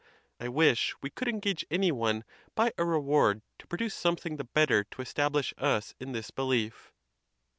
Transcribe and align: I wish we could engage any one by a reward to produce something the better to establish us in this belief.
I 0.39 0.49
wish 0.49 0.95
we 1.03 1.11
could 1.11 1.27
engage 1.27 1.63
any 1.69 1.91
one 1.91 2.23
by 2.55 2.73
a 2.75 2.83
reward 2.83 3.43
to 3.59 3.67
produce 3.67 3.93
something 3.93 4.37
the 4.37 4.43
better 4.43 4.83
to 4.85 5.01
establish 5.03 5.53
us 5.59 5.93
in 5.99 6.11
this 6.11 6.31
belief. 6.31 6.91